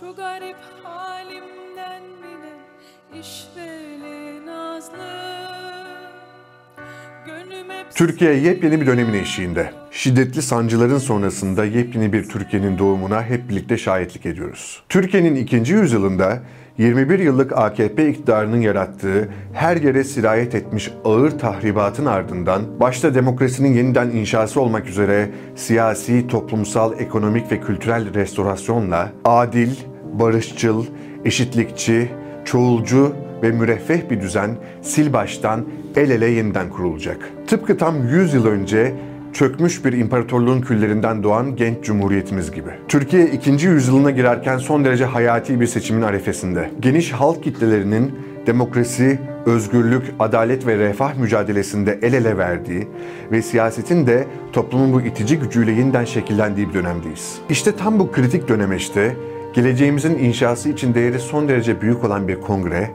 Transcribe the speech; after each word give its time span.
Şu 0.00 0.14
garip 0.16 0.56
halimden 0.84 2.02
bile 2.02 2.54
işveli 3.20 4.46
nazlı 4.46 5.27
Türkiye 7.94 8.34
yepyeni 8.34 8.80
bir 8.80 8.86
dönemin 8.86 9.12
eşiğinde. 9.12 9.70
Şiddetli 9.90 10.42
sancıların 10.42 10.98
sonrasında 10.98 11.64
yepyeni 11.64 12.12
bir 12.12 12.28
Türkiye'nin 12.28 12.78
doğumuna 12.78 13.22
hep 13.22 13.48
birlikte 13.48 13.78
şahitlik 13.78 14.26
ediyoruz. 14.26 14.82
Türkiye'nin 14.88 15.34
ikinci 15.34 15.74
yüzyılında 15.74 16.42
21 16.78 17.18
yıllık 17.18 17.58
AKP 17.58 18.08
iktidarının 18.08 18.60
yarattığı 18.60 19.28
her 19.52 19.76
yere 19.76 20.04
sirayet 20.04 20.54
etmiş 20.54 20.90
ağır 21.04 21.30
tahribatın 21.30 22.06
ardından 22.06 22.80
başta 22.80 23.14
demokrasinin 23.14 23.72
yeniden 23.72 24.10
inşası 24.10 24.60
olmak 24.60 24.86
üzere 24.86 25.30
siyasi, 25.56 26.26
toplumsal, 26.28 27.00
ekonomik 27.00 27.52
ve 27.52 27.60
kültürel 27.60 28.14
restorasyonla 28.14 29.12
adil, 29.24 29.70
barışçıl, 30.12 30.84
eşitlikçi, 31.24 32.08
çoğulcu 32.44 33.27
ve 33.42 33.50
müreffeh 33.50 34.10
bir 34.10 34.20
düzen 34.20 34.50
sil 34.90 35.08
baştan 35.12 35.64
el 35.96 36.10
ele 36.10 36.26
yeniden 36.26 36.70
kurulacak. 36.70 37.30
Tıpkı 37.46 37.76
tam 37.76 38.08
100 38.08 38.34
yıl 38.34 38.46
önce 38.46 38.94
çökmüş 39.32 39.84
bir 39.84 39.92
imparatorluğun 39.92 40.60
küllerinden 40.60 41.22
doğan 41.22 41.56
genç 41.56 41.84
cumhuriyetimiz 41.84 42.50
gibi. 42.50 42.70
Türkiye 42.88 43.26
ikinci 43.26 43.66
yüzyılına 43.66 44.10
girerken 44.10 44.58
son 44.58 44.84
derece 44.84 45.04
hayati 45.04 45.60
bir 45.60 45.66
seçimin 45.66 46.02
arefesinde. 46.02 46.70
Geniş 46.80 47.12
halk 47.12 47.42
kitlelerinin 47.42 48.14
demokrasi, 48.46 49.18
özgürlük, 49.46 50.02
adalet 50.18 50.66
ve 50.66 50.78
refah 50.78 51.14
mücadelesinde 51.14 51.98
el 52.02 52.12
ele 52.12 52.38
verdiği 52.38 52.88
ve 53.32 53.42
siyasetin 53.42 54.06
de 54.06 54.26
toplumun 54.52 54.92
bu 54.92 55.00
itici 55.00 55.38
gücüyle 55.38 55.72
yeniden 55.72 56.04
şekillendiği 56.04 56.68
bir 56.68 56.74
dönemdeyiz. 56.74 57.38
İşte 57.50 57.76
tam 57.76 57.98
bu 57.98 58.12
kritik 58.12 58.48
dönemeçte 58.48 59.16
geleceğimizin 59.54 60.18
inşası 60.18 60.68
için 60.68 60.94
değeri 60.94 61.18
son 61.18 61.48
derece 61.48 61.80
büyük 61.80 62.04
olan 62.04 62.28
bir 62.28 62.40
kongre, 62.40 62.90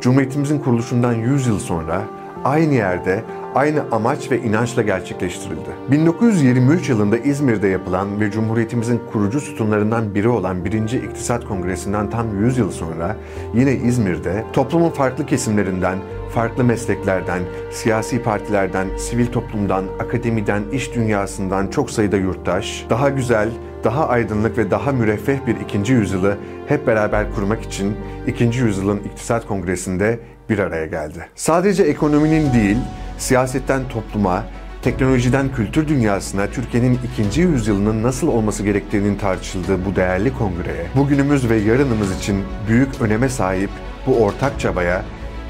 Cumhuriyetimizin 0.00 0.58
kuruluşundan 0.58 1.12
100 1.12 1.46
yıl 1.46 1.58
sonra 1.58 2.02
aynı 2.44 2.74
yerde 2.74 3.24
aynı 3.54 3.82
amaç 3.92 4.30
ve 4.30 4.40
inançla 4.40 4.82
gerçekleştirildi. 4.82 5.70
1923 5.90 6.88
yılında 6.88 7.18
İzmir'de 7.18 7.68
yapılan 7.68 8.20
ve 8.20 8.30
Cumhuriyetimizin 8.30 9.00
kurucu 9.12 9.40
sütunlarından 9.40 10.14
biri 10.14 10.28
olan 10.28 10.64
1. 10.64 10.72
İktisat 10.72 11.44
Kongresi'nden 11.44 12.10
tam 12.10 12.44
100 12.44 12.58
yıl 12.58 12.70
sonra 12.70 13.16
yine 13.54 13.72
İzmir'de 13.72 14.44
toplumun 14.52 14.90
farklı 14.90 15.26
kesimlerinden, 15.26 15.98
farklı 16.34 16.64
mesleklerden, 16.64 17.42
siyasi 17.70 18.22
partilerden, 18.22 18.88
sivil 18.96 19.26
toplumdan, 19.26 19.84
akademiden, 20.00 20.62
iş 20.72 20.94
dünyasından 20.94 21.66
çok 21.66 21.90
sayıda 21.90 22.16
yurttaş, 22.16 22.86
daha 22.90 23.08
güzel, 23.08 23.48
daha 23.84 24.08
aydınlık 24.08 24.58
ve 24.58 24.70
daha 24.70 24.92
müreffeh 24.92 25.46
bir 25.46 25.56
ikinci 25.56 25.92
yüzyılı 25.92 26.36
hep 26.66 26.86
beraber 26.86 27.34
kurmak 27.34 27.62
için 27.62 27.96
ikinci 28.26 28.60
yüzyılın 28.60 28.98
İktisat 28.98 29.46
Kongresi'nde 29.46 30.18
bir 30.50 30.58
araya 30.58 30.86
geldi. 30.86 31.28
Sadece 31.34 31.82
ekonominin 31.82 32.52
değil, 32.52 32.76
siyasetten 33.18 33.88
topluma, 33.88 34.44
teknolojiden 34.82 35.54
kültür 35.54 35.88
dünyasına 35.88 36.46
Türkiye'nin 36.46 36.98
ikinci 37.12 37.40
yüzyılının 37.40 38.02
nasıl 38.02 38.28
olması 38.28 38.62
gerektiğinin 38.62 39.16
tartışıldığı 39.16 39.84
bu 39.84 39.96
değerli 39.96 40.34
kongreye, 40.34 40.86
bugünümüz 40.96 41.50
ve 41.50 41.56
yarınımız 41.56 42.18
için 42.18 42.44
büyük 42.68 43.00
öneme 43.00 43.28
sahip 43.28 43.70
bu 44.06 44.24
ortak 44.24 44.60
çabaya, 44.60 45.04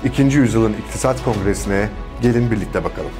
ikinci 0.04 0.38
yüzyılın 0.38 0.72
İktisat 0.72 1.24
Kongresi'ne 1.24 1.88
gelin 2.22 2.50
birlikte 2.50 2.84
bakalım. 2.84 3.10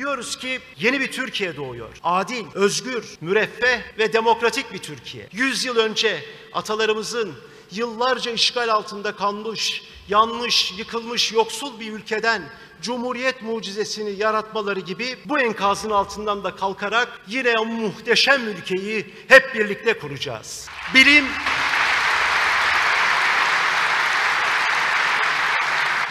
Biliyoruz 0.00 0.38
ki 0.38 0.60
yeni 0.78 1.00
bir 1.00 1.12
Türkiye 1.12 1.56
doğuyor. 1.56 1.88
Adil, 2.02 2.44
özgür, 2.54 3.04
müreffeh 3.20 3.80
ve 3.98 4.12
demokratik 4.12 4.72
bir 4.72 4.78
Türkiye. 4.78 5.28
Yüz 5.32 5.64
yıl 5.64 5.76
önce 5.76 6.24
atalarımızın 6.52 7.34
yıllarca 7.70 8.32
işgal 8.32 8.68
altında 8.68 9.16
kalmış, 9.16 9.82
yanmış, 10.08 10.72
yıkılmış, 10.78 11.32
yoksul 11.32 11.80
bir 11.80 11.92
ülkeden 11.92 12.42
Cumhuriyet 12.82 13.42
mucizesini 13.42 14.10
yaratmaları 14.10 14.80
gibi 14.80 15.16
bu 15.24 15.38
enkazın 15.38 15.90
altından 15.90 16.44
da 16.44 16.56
kalkarak 16.56 17.20
yine 17.28 17.58
o 17.58 17.66
muhteşem 17.66 18.48
ülkeyi 18.48 19.14
hep 19.28 19.54
birlikte 19.54 19.98
kuracağız. 19.98 20.68
Bilim, 20.94 21.24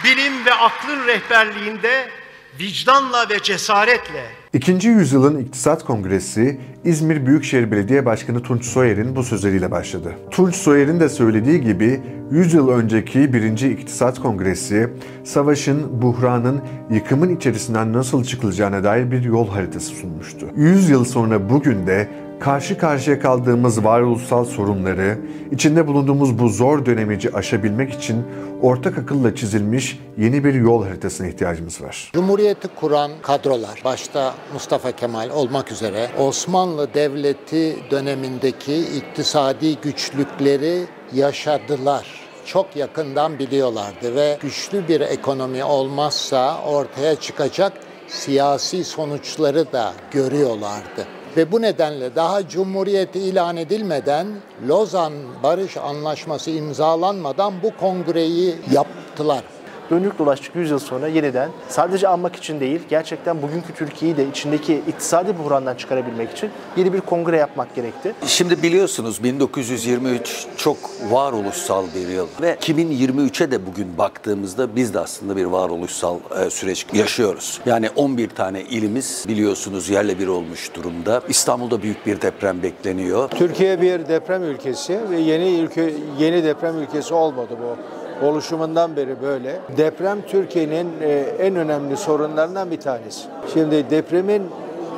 bilim 0.03 0.45
ve 0.45 0.53
aklın 0.53 1.07
rehberliğinde 1.07 2.18
vicdanla 2.59 3.29
ve 3.29 3.39
cesaretle 3.43 4.25
İkinci 4.53 4.89
yüzyılın 4.89 5.39
İktisat 5.39 5.85
Kongresi 5.85 6.59
İzmir 6.85 7.25
Büyükşehir 7.25 7.71
Belediye 7.71 8.05
Başkanı 8.05 8.43
Tunç 8.43 8.65
Soyer'in 8.65 9.15
bu 9.15 9.23
sözleriyle 9.23 9.71
başladı. 9.71 10.15
Tunç 10.31 10.55
Soyer'in 10.55 10.99
de 10.99 11.09
söylediği 11.09 11.61
gibi 11.61 12.01
100 12.31 12.53
yıl 12.53 12.69
önceki 12.69 13.33
1. 13.33 13.61
İktisat 13.61 14.19
Kongresi 14.19 14.89
savaşın, 15.23 16.01
buhranın, 16.01 16.61
yıkımın 16.91 17.35
içerisinden 17.35 17.93
nasıl 17.93 18.23
çıkılacağına 18.23 18.83
dair 18.83 19.11
bir 19.11 19.23
yol 19.23 19.49
haritası 19.49 19.95
sunmuştu. 19.95 20.47
100 20.55 20.89
yıl 20.89 21.05
sonra 21.05 21.49
bugün 21.49 21.87
de 21.87 22.09
karşı 22.39 22.77
karşıya 22.77 23.19
kaldığımız 23.19 23.83
varoluşsal 23.83 24.45
sorunları, 24.45 25.17
içinde 25.51 25.87
bulunduğumuz 25.87 26.39
bu 26.39 26.49
zor 26.49 26.85
dönemici 26.85 27.33
aşabilmek 27.35 27.93
için 27.93 28.23
ortak 28.61 28.97
akılla 28.97 29.35
çizilmiş 29.35 29.99
yeni 30.17 30.43
bir 30.43 30.53
yol 30.53 30.83
haritasına 30.83 31.27
ihtiyacımız 31.27 31.81
var. 31.81 32.11
Cumhuriyeti 32.13 32.67
kuran 32.67 33.11
kadrolar, 33.21 33.81
başta 33.85 34.33
Mustafa 34.53 34.91
Kemal 34.91 35.29
olmak 35.29 35.71
üzere 35.71 36.07
Osmanlı 36.19 36.93
Devleti 36.93 37.77
dönemindeki 37.91 38.79
iktisadi 38.81 39.77
güçlükleri 39.81 40.83
yaşadılar 41.13 42.29
çok 42.45 42.75
yakından 42.75 43.39
biliyorlardı 43.39 44.15
ve 44.15 44.37
güçlü 44.41 44.87
bir 44.87 45.01
ekonomi 45.01 45.63
olmazsa 45.63 46.61
ortaya 46.61 47.15
çıkacak 47.15 47.73
siyasi 48.07 48.83
sonuçları 48.83 49.71
da 49.71 49.93
görüyorlardı. 50.11 51.18
Ve 51.37 51.51
bu 51.51 51.61
nedenle 51.61 52.15
daha 52.15 52.47
Cumhuriyet 52.47 53.15
ilan 53.15 53.57
edilmeden 53.57 54.27
Lozan 54.67 55.13
Barış 55.43 55.77
Anlaşması 55.77 56.51
imzalanmadan 56.51 57.53
bu 57.63 57.77
kongreyi 57.77 58.55
yaptılar. 58.73 59.43
Döndük 59.91 60.19
dolaştık 60.19 60.55
100 60.55 60.71
yıl 60.71 60.79
sonra 60.79 61.07
yeniden 61.07 61.49
sadece 61.69 62.07
anmak 62.07 62.35
için 62.35 62.59
değil 62.59 62.79
gerçekten 62.89 63.41
bugünkü 63.41 63.73
Türkiye'yi 63.73 64.17
de 64.17 64.27
içindeki 64.27 64.81
iktisadi 64.87 65.37
buhrandan 65.37 65.75
çıkarabilmek 65.75 66.31
için 66.31 66.49
yeni 66.77 66.93
bir 66.93 67.01
kongre 67.01 67.37
yapmak 67.37 67.75
gerekti. 67.75 68.13
Şimdi 68.25 68.63
biliyorsunuz 68.63 69.23
1923 69.23 70.47
çok 70.57 70.77
varoluşsal 71.09 71.85
bir 71.95 72.07
yıl 72.07 72.27
ve 72.41 72.55
2023'e 72.55 73.51
de 73.51 73.65
bugün 73.65 73.97
baktığımızda 73.97 74.75
biz 74.75 74.93
de 74.93 74.99
aslında 74.99 75.35
bir 75.35 75.45
varoluşsal 75.45 76.17
e, 76.45 76.49
süreç 76.49 76.85
yaşıyoruz. 76.93 77.61
Yani 77.65 77.89
11 77.95 78.29
tane 78.29 78.61
ilimiz 78.61 79.25
biliyorsunuz 79.27 79.89
yerle 79.89 80.19
bir 80.19 80.27
olmuş 80.27 80.73
durumda. 80.73 81.21
İstanbul'da 81.29 81.81
büyük 81.81 82.05
bir 82.05 82.21
deprem 82.21 82.63
bekleniyor. 82.63 83.29
Türkiye 83.29 83.81
bir 83.81 84.07
deprem 84.07 84.43
ülkesi 84.43 84.99
ve 85.09 85.19
yeni 85.19 85.59
ülke 85.59 85.93
yeni 86.19 86.43
deprem 86.43 86.79
ülkesi 86.79 87.13
olmadı 87.13 87.57
bu 87.61 87.98
oluşumundan 88.23 88.95
beri 88.95 89.21
böyle. 89.21 89.59
Deprem 89.77 90.21
Türkiye'nin 90.21 90.91
e, 91.01 91.09
en 91.39 91.55
önemli 91.55 91.97
sorunlarından 91.97 92.71
bir 92.71 92.79
tanesi. 92.79 93.27
Şimdi 93.53 93.89
depremin 93.89 94.43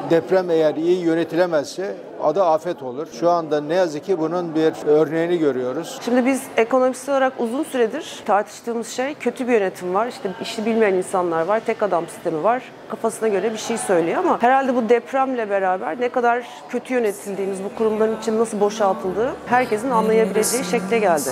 deprem 0.10 0.50
eğer 0.50 0.76
iyi 0.76 1.00
yönetilemezse 1.00 1.96
adı 2.24 2.44
afet 2.44 2.84
olur. 2.84 3.08
Şu 3.20 3.30
anda 3.30 3.62
ne 3.62 3.74
yazık 3.74 4.06
ki 4.06 4.20
bunun 4.20 4.56
bir 4.56 4.74
örneğini 4.88 5.38
görüyoruz. 5.38 6.00
Şimdi 6.06 6.26
biz 6.26 6.44
ekonomist 6.58 7.10
olarak 7.10 7.34
uzun 7.40 7.64
süredir 7.64 8.24
tartıştığımız 8.26 8.88
şey 8.88 9.14
kötü 9.14 9.48
bir 9.48 9.54
yönetim 9.54 9.94
var. 9.94 10.08
İşte 10.08 10.30
işi 10.42 10.66
bilmeyen 10.66 10.94
insanlar 10.94 11.46
var, 11.46 11.62
tek 11.66 11.84
adam 11.84 12.08
sistemi 12.08 12.44
var. 12.44 12.64
Kafasına 12.90 13.28
göre 13.30 13.54
bir 13.54 13.58
şey 13.58 13.78
söylüyor 13.78 14.18
ama 14.18 14.42
herhalde 14.42 14.76
bu 14.76 14.90
depremle 14.90 15.50
beraber 15.50 16.02
ne 16.02 16.10
kadar 16.10 16.44
kötü 16.70 16.94
yönetildiğimiz, 16.94 17.64
bu 17.64 17.78
kurumların 17.78 18.18
için 18.18 18.40
nasıl 18.40 18.60
boşaltıldığı 18.60 19.32
herkesin 19.46 19.90
anlayabileceği 19.90 20.64
şekle 20.64 21.00
geldi. 21.00 21.30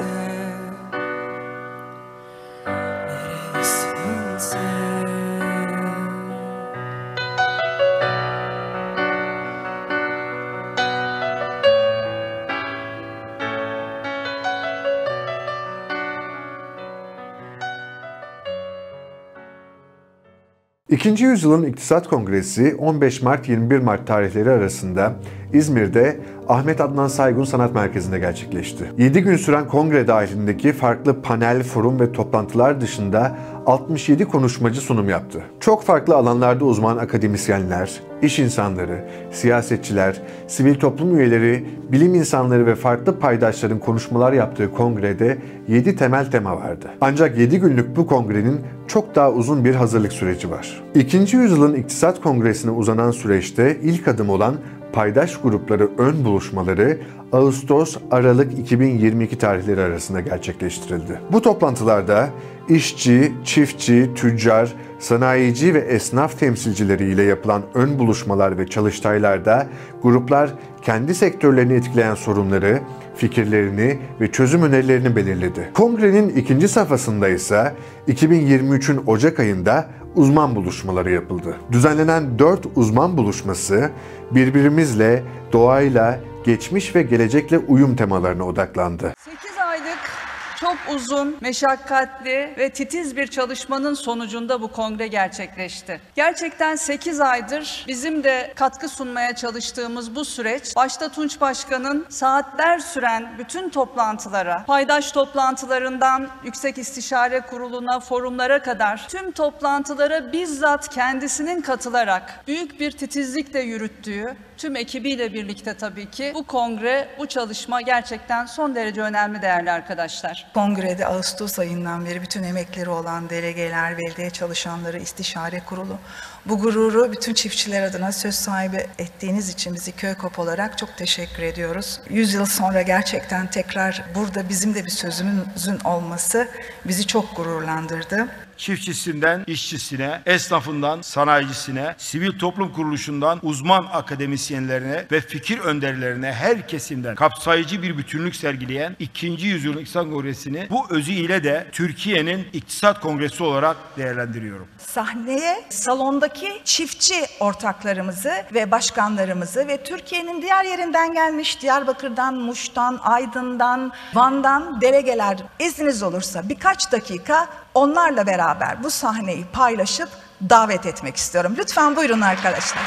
İkinci 20.90 21.26
yüzyılın 21.26 21.64
İktisat 21.64 22.08
Kongresi 22.08 22.76
15 22.80 23.22
Mart 23.22 23.50
21 23.50 23.80
Mart 23.80 24.08
tarihleri 24.08 24.52
arasında 24.52 25.14
İzmir'de 25.54 26.20
Ahmet 26.48 26.82
Adnan 26.82 27.08
Saygun 27.08 27.44
Sanat 27.44 27.74
Merkezi'nde 27.74 28.20
gerçekleşti. 28.20 28.84
7 28.98 29.22
gün 29.22 29.38
süren 29.38 29.68
kongre 29.68 30.08
dahilindeki 30.08 30.74
farklı 30.74 31.22
panel, 31.22 31.64
forum 31.64 32.00
ve 32.00 32.12
toplantılar 32.12 32.82
dışında 32.82 33.38
67 33.70 34.26
konuşmacı 34.26 34.82
sunum 34.82 35.10
yaptı. 35.10 35.44
Çok 35.60 35.84
farklı 35.84 36.16
alanlarda 36.16 36.66
uzman 36.66 36.98
akademisyenler, 36.98 37.92
iş 38.22 38.40
insanları, 38.40 39.06
siyasetçiler, 39.32 40.22
sivil 40.48 40.76
toplum 40.76 41.20
üyeleri, 41.20 41.66
bilim 41.92 42.16
insanları 42.16 42.66
ve 42.66 42.76
farklı 42.76 43.20
paydaşların 43.20 43.80
konuşmalar 43.80 44.34
yaptığı 44.34 44.72
kongrede 44.72 45.38
7 45.68 45.96
temel 45.96 46.32
tema 46.32 46.58
vardı. 46.58 46.86
Ancak 47.02 47.38
7 47.38 47.60
günlük 47.60 47.96
bu 47.96 48.08
kongrenin 48.08 48.62
çok 48.88 49.16
daha 49.16 49.32
uzun 49.32 49.66
bir 49.66 49.76
hazırlık 49.76 50.14
süreci 50.14 50.52
var. 50.52 50.84
İkinci 50.96 51.38
yüzyılın 51.38 51.74
iktisat 51.74 52.22
kongresine 52.22 52.72
uzanan 52.72 53.12
süreçte 53.12 53.78
ilk 53.82 54.08
adım 54.08 54.30
olan 54.30 54.56
paydaş 54.94 55.38
grupları 55.38 55.90
ön 55.98 56.26
buluşmaları 56.26 56.98
Ağustos-Aralık 57.34 58.60
2022 58.60 59.38
tarihleri 59.38 59.82
arasında 59.82 60.22
gerçekleştirildi. 60.22 61.20
Bu 61.32 61.42
toplantılarda 61.42 62.30
işçi, 62.70 63.34
çiftçi, 63.44 64.10
tüccar, 64.16 64.74
sanayici 65.00 65.74
ve 65.74 65.80
esnaf 65.80 66.40
temsilcileriyle 66.40 67.24
yapılan 67.24 67.62
ön 67.74 68.00
buluşmalar 68.00 68.58
ve 68.58 68.68
çalıştaylarda 68.68 69.68
gruplar 70.04 70.54
kendi 70.82 71.16
sektörlerini 71.16 71.74
etkileyen 71.74 72.16
sorunları, 72.16 72.80
fikirlerini 73.16 74.00
ve 74.22 74.32
çözüm 74.32 74.64
önerilerini 74.64 75.16
belirledi. 75.16 75.70
Kongrenin 75.74 76.30
ikinci 76.30 76.68
safhasında 76.68 77.30
ise 77.30 77.74
2023'ün 78.08 79.02
Ocak 79.08 79.40
ayında 79.40 79.90
uzman 80.16 80.56
buluşmaları 80.56 81.12
yapıldı. 81.12 81.56
Düzenlenen 81.72 82.40
4 82.40 82.60
uzman 82.76 83.18
buluşması 83.18 83.90
birbirimizle, 84.32 85.24
doğayla, 85.54 86.20
geçmiş 86.46 86.96
ve 86.96 87.02
gelecekle 87.02 87.58
uyum 87.58 87.96
temalarına 87.96 88.44
odaklandı. 88.44 89.14
8 89.18 89.58
aylık 89.58 90.20
çok 90.60 90.78
uzun, 90.96 91.38
meşakkatli 91.42 92.54
ve 92.58 92.70
titiz 92.70 93.18
bir 93.18 93.28
çalışmanın 93.28 93.94
sonucunda 93.94 94.62
bu 94.62 94.68
kongre 94.68 95.08
gerçekleşti. 95.08 96.02
Gerçekten 96.16 96.76
8 96.76 97.20
aydır 97.20 97.86
bizim 97.88 98.24
de 98.24 98.54
katkı 98.56 98.90
sunmaya 98.90 99.36
çalıştığımız 99.36 100.16
bu 100.16 100.26
süreç, 100.26 100.76
başta 100.76 101.10
Tunç 101.10 101.42
Başkan'ın 101.42 102.06
saatler 102.10 102.80
süren 102.80 103.34
bütün 103.38 103.70
toplantılara, 103.70 104.64
paydaş 104.68 105.12
toplantılarından 105.12 106.28
Yüksek 106.44 106.78
İstişare 106.78 107.42
Kurulu'na, 107.42 108.00
forumlara 108.00 108.62
kadar 108.62 109.08
tüm 109.10 109.32
toplantılara 109.32 110.34
bizzat 110.34 110.90
kendisinin 110.90 111.62
katılarak 111.62 112.44
büyük 112.48 112.80
bir 112.80 112.92
titizlikle 112.92 113.60
yürüttüğü, 113.60 114.36
tüm 114.60 114.76
ekibiyle 114.76 115.34
birlikte 115.34 115.74
tabii 115.74 116.12
ki 116.12 116.32
bu 116.36 116.44
kongre, 116.44 117.08
bu 117.20 117.28
çalışma 117.28 117.82
gerçekten 117.82 118.46
son 118.46 118.76
derece 118.76 119.02
önemli 119.02 119.42
değerli 119.42 119.72
arkadaşlar. 119.72 120.52
Kongrede 120.54 121.06
Ağustos 121.06 121.60
ayından 121.60 122.06
beri 122.06 122.22
bütün 122.22 122.44
emekleri 122.44 122.90
olan 122.90 123.30
delegeler, 123.30 123.98
belediye 123.98 124.30
çalışanları, 124.30 125.00
istişare 125.00 125.60
kurulu 125.60 125.98
bu 126.46 126.60
gururu 126.60 127.12
bütün 127.12 127.34
çiftçiler 127.34 127.84
adına 127.84 128.12
söz 128.12 128.36
sahibi 128.36 128.88
ettiğiniz 128.98 129.50
için 129.50 129.74
bizi 129.74 129.92
Köykop 129.92 130.40
olarak 130.40 130.78
çok 130.78 130.98
teşekkür 130.98 131.44
ediyoruz. 131.44 132.02
Yüz 132.10 132.34
yıl 132.34 132.46
sonra 132.46 132.82
gerçekten 132.82 133.48
tekrar 133.48 134.04
burada 134.16 134.50
bizim 134.50 134.76
de 134.76 134.86
bir 134.86 134.92
sözümüzün 134.92 135.80
olması 135.86 136.48
bizi 136.86 137.08
çok 137.08 137.36
gururlandırdı. 137.36 138.28
Çiftçisinden 138.60 139.44
işçisine, 139.48 140.22
esnafından 140.26 141.02
sanayicisine, 141.02 141.96
sivil 141.98 142.40
toplum 142.40 142.74
kuruluşundan 142.74 143.40
uzman 143.44 143.88
akademisyenlerine 143.94 145.06
ve 145.12 145.22
fikir 145.22 145.60
önderlerine 145.60 146.34
her 146.34 146.68
kesimden 146.68 147.16
kapsayıcı 147.16 147.82
bir 147.82 147.98
bütünlük 147.98 148.36
sergileyen 148.36 148.96
2. 149.00 149.28
Yüzyıl 149.28 149.80
İktisat 149.80 150.10
Kongresi'ni 150.10 150.68
bu 150.70 150.86
özü 150.90 151.12
ile 151.12 151.44
de 151.44 151.68
Türkiye'nin 151.72 152.48
İktisat 152.54 153.00
Kongresi 153.00 153.44
olarak 153.44 153.78
değerlendiriyorum. 153.98 154.68
Sahneye 154.78 155.64
salondaki 155.70 156.62
çiftçi 156.66 157.26
ortaklarımızı 157.40 158.34
ve 158.54 158.72
başkanlarımızı 158.72 159.68
ve 159.68 159.84
Türkiye'nin 159.84 160.42
diğer 160.42 160.66
yerinden 160.66 161.14
gelmiş 161.14 161.62
Diyarbakır'dan, 161.62 162.36
Muş'tan, 162.36 163.00
Aydın'dan, 163.04 163.92
Van'dan 164.14 164.82
delegeler 164.82 165.38
izniniz 165.60 166.04
olursa 166.04 166.50
birkaç 166.50 166.92
dakika 166.92 167.50
onlarla 167.74 168.28
beraber 168.28 168.84
bu 168.84 168.90
sahneyi 168.90 169.46
paylaşıp 169.54 170.10
davet 170.50 170.86
etmek 170.86 171.16
istiyorum. 171.16 171.56
Lütfen 171.58 171.96
buyurun 171.96 172.22
arkadaşlar. 172.22 172.84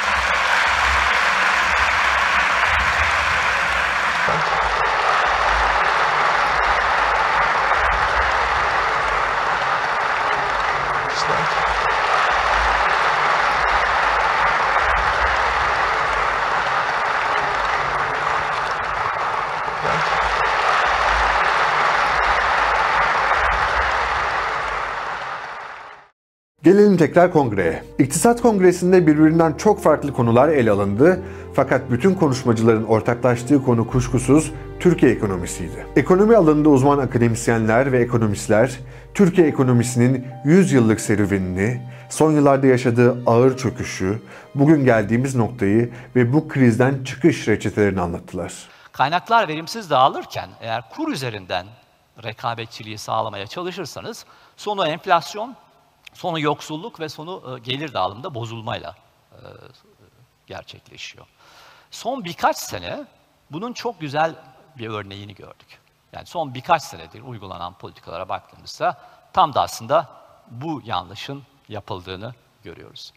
Gelelim 26.63 26.97
tekrar 26.97 27.33
kongreye. 27.33 27.85
İktisat 27.99 28.43
Kongresi'nde 28.43 29.07
birbirinden 29.07 29.53
çok 29.53 29.83
farklı 29.83 30.13
konular 30.13 30.49
ele 30.49 30.71
alındı 30.71 31.23
fakat 31.55 31.91
bütün 31.91 32.15
konuşmacıların 32.15 32.85
ortaklaştığı 32.85 33.65
konu 33.65 33.87
kuşkusuz 33.87 34.53
Türkiye 34.81 35.13
ekonomisiydi. 35.13 35.87
Ekonomi 35.97 36.37
alanında 36.37 36.69
uzman 36.69 36.99
akademisyenler 36.99 37.93
ve 37.93 37.99
ekonomistler 37.99 38.79
Türkiye 39.15 39.47
ekonomisinin 39.47 40.27
100 40.45 40.73
yıllık 40.73 41.01
serüvenini, 41.01 41.81
son 42.11 42.33
yıllarda 42.33 42.67
yaşadığı 42.67 43.23
ağır 43.27 43.57
çöküşü, 43.57 44.23
bugün 44.55 44.85
geldiğimiz 44.85 45.37
noktayı 45.37 45.93
ve 46.17 46.33
bu 46.33 46.49
krizden 46.49 47.05
çıkış 47.05 47.49
reçetelerini 47.49 48.01
anlattılar. 48.01 48.55
Kaynaklar 48.93 49.49
verimsiz 49.49 49.91
dağılırken 49.91 50.49
eğer 50.61 50.83
kur 50.91 51.13
üzerinden 51.13 51.67
rekabetçiliği 52.25 52.99
sağlamaya 52.99 53.47
çalışırsanız 53.47 54.25
sonu 54.57 54.87
enflasyon, 54.87 55.57
sonu 56.13 56.41
yoksulluk 56.41 57.01
ve 57.01 57.09
sonu 57.09 57.57
e, 57.57 57.61
gelir 57.61 57.95
dağılımında 57.95 58.35
bozulmayla 58.35 58.97
e, 59.33 59.39
gerçekleşiyor. 60.47 61.27
Son 61.91 62.25
birkaç 62.25 62.57
sene 62.57 63.05
bunun 63.51 63.73
çok 63.73 64.01
güzel 64.01 64.35
bir 64.79 64.89
örneğini 64.89 65.35
gördük. 65.35 65.81
Yani 66.13 66.27
son 66.27 66.55
birkaç 66.55 66.83
senedir 66.83 67.23
uygulanan 67.23 67.75
politikalara 67.75 68.29
baktığımızda 68.29 69.01
tam 69.33 69.55
da 69.55 69.63
aslında 69.63 70.09
bu 70.51 70.83
yanlışın 70.85 71.43
yapıldığını 71.69 72.35
görüyoruz. 72.63 73.13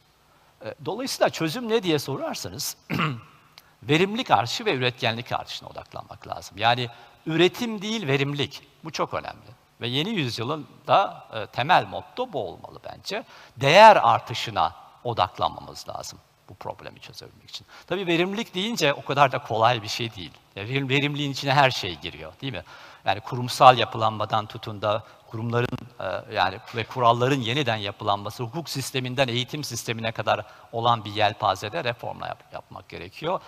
E, 0.65 0.75
dolayısıyla 0.85 1.29
çözüm 1.29 1.69
ne 1.69 1.83
diye 1.83 1.99
sorarsanız 1.99 2.77
verimlilik 3.83 4.31
artışı 4.31 4.65
ve 4.65 4.73
üretkenlik 4.73 5.31
artışına 5.31 5.69
odaklanmak 5.69 6.27
lazım. 6.27 6.57
Yani 6.57 6.89
üretim 7.25 7.81
değil 7.81 8.07
verimlilik. 8.07 8.67
Bu 8.83 8.91
çok 8.91 9.13
önemli. 9.13 9.64
Ve 9.81 9.87
yeni 9.87 10.09
yüzyılın 10.09 10.67
da 10.87 11.27
e, 11.33 11.47
temel 11.47 11.85
motto 11.85 12.33
bu 12.33 12.47
olmalı 12.47 12.79
bence. 12.85 13.23
Değer 13.57 13.95
artışına 13.95 14.75
odaklanmamız 15.03 15.89
lazım 15.89 16.19
bu 16.49 16.55
problemi 16.55 16.99
çözebilmek 16.99 17.49
için. 17.49 17.67
Tabii 17.87 18.07
verimlilik 18.07 18.55
deyince 18.55 18.93
o 18.93 19.05
kadar 19.05 19.31
da 19.31 19.39
kolay 19.39 19.81
bir 19.81 19.87
şey 19.87 20.15
değil. 20.15 20.31
Yani 20.55 20.89
verimliliğin 20.89 21.31
içine 21.31 21.53
her 21.53 21.71
şey 21.71 21.99
giriyor 21.99 22.33
değil 22.41 22.53
mi? 22.53 22.63
Yani 23.05 23.19
kurumsal 23.19 23.77
yapılanmadan 23.77 24.45
tutun 24.45 24.81
da 24.81 25.03
kurumların 25.35 25.77
e, 25.99 26.35
yani 26.35 26.55
ve 26.75 26.83
kuralların 26.83 27.39
yeniden 27.39 27.75
yapılanması, 27.75 28.43
hukuk 28.43 28.69
sisteminden 28.69 29.27
eğitim 29.27 29.63
sistemine 29.63 30.11
kadar 30.11 30.45
olan 30.71 31.05
bir 31.05 31.11
yelpazede 31.11 31.83
reformla 31.83 32.27
yap, 32.27 32.43
yapmak 32.53 32.89
gerekiyor. 32.89 33.39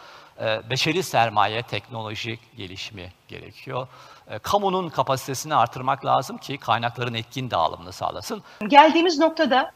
E, 0.41 0.69
beşeri 0.69 1.03
sermaye, 1.03 1.61
teknoloji 1.61 2.39
gelişimi 2.57 3.11
gerekiyor. 3.27 3.87
E, 4.29 4.39
kamunun 4.39 4.89
kapasitesini 4.89 5.55
artırmak 5.55 6.05
lazım 6.05 6.37
ki 6.37 6.57
kaynakların 6.57 7.13
etkin 7.13 7.51
dağılımını 7.51 7.91
sağlasın. 7.91 8.43
Geldiğimiz 8.67 9.19
noktada 9.19 9.71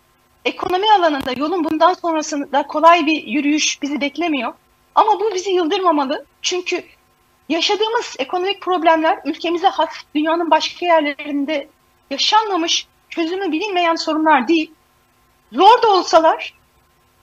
ekonomi 0.46 0.92
alanında 1.00 1.32
yolun 1.38 1.64
bundan 1.64 1.94
sonrasında 1.94 2.68
kolay 2.68 3.06
bir 3.06 3.24
yürüyüş 3.28 3.82
bizi 3.82 4.02
beklemiyor. 4.02 4.54
Ama 4.96 5.20
bu 5.20 5.32
bizi 5.36 5.52
yıldırmamalı. 5.52 6.26
Çünkü 6.42 6.84
yaşadığımız 7.50 8.16
ekonomik 8.20 8.62
problemler 8.62 9.20
ülkemize 9.26 9.68
has, 9.68 9.90
dünyanın 10.16 10.52
başka 10.52 10.86
yerlerinde 10.86 11.70
yaşanmamış, 12.12 12.88
çözümü 13.10 13.52
bilinmeyen 13.52 13.96
sorunlar 13.96 14.48
değil. 14.48 14.72
Zor 15.52 15.82
da 15.82 15.88
olsalar 15.88 16.54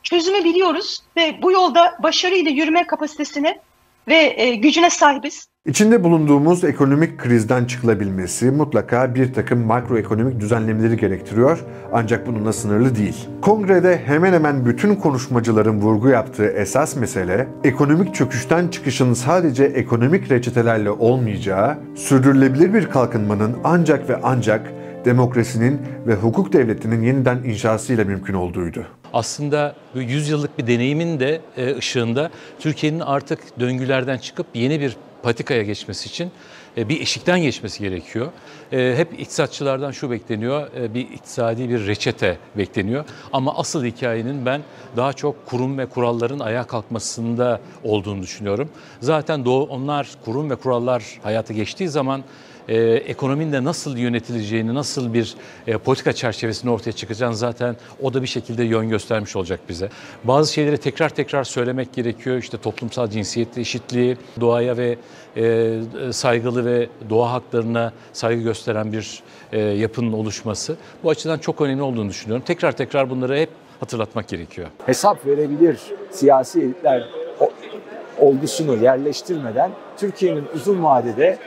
çözümü 0.02 0.44
biliyoruz 0.44 1.02
ve 1.16 1.42
bu 1.42 1.52
yolda 1.52 1.98
başarıyla 2.02 2.50
yürüme 2.50 2.86
kapasitesine 2.86 3.60
ve 4.08 4.34
e, 4.36 4.54
gücüne 4.54 4.90
sahibiz. 4.90 5.48
İçinde 5.68 6.04
bulunduğumuz 6.04 6.64
ekonomik 6.64 7.18
krizden 7.18 7.64
çıkılabilmesi 7.64 8.50
mutlaka 8.50 9.14
bir 9.14 9.34
takım 9.34 9.66
makroekonomik 9.66 10.40
düzenlemeleri 10.40 10.96
gerektiriyor 10.96 11.64
ancak 11.92 12.26
bununla 12.26 12.52
sınırlı 12.52 12.96
değil. 12.96 13.28
Kongrede 13.42 14.02
hemen 14.04 14.32
hemen 14.32 14.66
bütün 14.66 14.94
konuşmacıların 14.94 15.80
vurgu 15.80 16.08
yaptığı 16.08 16.46
esas 16.46 16.96
mesele 16.96 17.48
ekonomik 17.64 18.14
çöküşten 18.14 18.68
çıkışın 18.68 19.14
sadece 19.14 19.64
ekonomik 19.64 20.30
reçetelerle 20.30 20.90
olmayacağı, 20.90 21.78
sürdürülebilir 21.96 22.74
bir 22.74 22.86
kalkınmanın 22.86 23.56
ancak 23.64 24.08
ve 24.08 24.20
ancak 24.22 24.72
demokrasinin 25.04 25.80
ve 26.06 26.14
hukuk 26.14 26.52
devletinin 26.52 27.02
yeniden 27.02 27.38
inşasıyla 27.44 28.04
mümkün 28.04 28.34
olduğuydu. 28.34 28.86
Aslında 29.12 29.74
bu 29.94 30.00
100 30.00 30.28
yıllık 30.28 30.58
bir 30.58 30.66
deneyimin 30.66 31.20
de 31.20 31.40
e, 31.56 31.76
ışığında 31.76 32.30
Türkiye'nin 32.58 33.00
artık 33.00 33.60
döngülerden 33.60 34.18
çıkıp 34.18 34.46
yeni 34.54 34.80
bir 34.80 34.96
patikaya 35.22 35.62
geçmesi 35.62 36.08
için 36.08 36.30
e, 36.76 36.88
bir 36.88 37.00
eşikten 37.00 37.42
geçmesi 37.42 37.80
gerekiyor. 37.80 38.32
E, 38.72 38.94
Hep 38.96 39.20
iktisatçılardan 39.20 39.90
şu 39.90 40.10
bekleniyor, 40.10 40.72
e, 40.76 40.94
bir 40.94 41.00
iktisadi 41.00 41.68
bir 41.68 41.86
reçete 41.86 42.38
bekleniyor. 42.56 43.04
Ama 43.32 43.54
asıl 43.56 43.84
hikayenin 43.84 44.46
ben 44.46 44.62
daha 44.96 45.12
çok 45.12 45.46
kurum 45.46 45.78
ve 45.78 45.86
kuralların 45.86 46.38
ayağa 46.38 46.64
kalkmasında 46.64 47.60
olduğunu 47.84 48.22
düşünüyorum. 48.22 48.68
Zaten 49.00 49.44
doğu, 49.44 49.62
onlar 49.62 50.08
kurum 50.24 50.50
ve 50.50 50.56
kurallar 50.56 51.04
hayata 51.22 51.54
geçtiği 51.54 51.88
zaman 51.88 52.22
e, 52.68 52.76
ekonominin 52.82 53.52
de 53.52 53.64
nasıl 53.64 53.96
yönetileceğini, 53.96 54.74
nasıl 54.74 55.14
bir 55.14 55.34
e, 55.66 55.78
politika 55.78 56.12
çerçevesini 56.12 56.70
ortaya 56.70 56.92
çıkacağını 56.92 57.36
zaten 57.36 57.76
o 58.02 58.14
da 58.14 58.22
bir 58.22 58.26
şekilde 58.26 58.64
yön 58.64 58.88
göstermiş 58.88 59.36
olacak 59.36 59.60
bize. 59.68 59.88
Bazı 60.24 60.52
şeyleri 60.52 60.78
tekrar 60.78 61.08
tekrar 61.08 61.44
söylemek 61.44 61.92
gerekiyor. 61.94 62.36
İşte 62.36 62.58
toplumsal 62.58 63.10
cinsiyet 63.10 63.58
eşitliği, 63.58 64.16
doğaya 64.40 64.76
ve 64.76 64.96
e, 65.36 65.80
saygılı 66.12 66.64
ve 66.64 66.88
doğa 67.10 67.32
haklarına 67.32 67.92
saygı 68.12 68.42
gösteren 68.58 68.92
bir 68.92 69.22
e, 69.52 69.60
yapının 69.60 70.12
oluşması. 70.12 70.76
Bu 71.04 71.10
açıdan 71.10 71.38
çok 71.38 71.60
önemli 71.60 71.82
olduğunu 71.82 72.08
düşünüyorum. 72.08 72.44
Tekrar 72.46 72.72
tekrar 72.72 73.10
bunları 73.10 73.36
hep 73.36 73.48
hatırlatmak 73.80 74.28
gerekiyor. 74.28 74.68
hesap 74.86 75.26
verebilir 75.26 75.78
siyasi 76.10 76.60
elitler 76.60 77.08
olgusunu 78.18 78.76
yerleştirmeden 78.76 79.70
Türkiye'nin 79.96 80.44
uzun 80.54 80.82
vadede 80.84 81.38